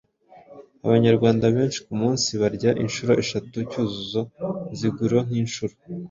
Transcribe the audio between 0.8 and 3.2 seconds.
Abanyarwanda benshi ku munsi barya inshuro